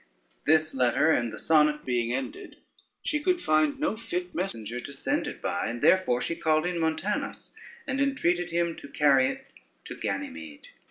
This 0.47 0.73
letter 0.73 1.11
and 1.11 1.31
the 1.31 1.37
sonnet 1.37 1.85
being 1.85 2.11
ended, 2.11 2.55
she 3.03 3.19
could 3.19 3.39
find 3.39 3.79
no 3.79 3.95
fit 3.95 4.33
messenger 4.33 4.79
to 4.79 4.91
send 4.91 5.27
it 5.27 5.43
by, 5.43 5.67
and 5.67 5.79
therefore 5.83 6.21
she 6.23 6.35
called 6.35 6.65
in 6.65 6.79
Montanus, 6.79 7.51
and 7.85 8.01
entreated 8.01 8.49
him 8.49 8.75
to 8.77 8.87
carry 8.89 9.27
it 9.27 9.45
to 9.85 9.93
Ganymede. 9.93 10.69